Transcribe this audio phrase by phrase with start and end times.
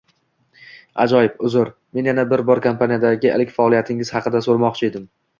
[1.03, 1.33] Ajoyib.
[1.49, 5.05] Uzr, men yana bir bor kompaniyadagi ilk faoliyatingiz haqida soʻramoqchi edim.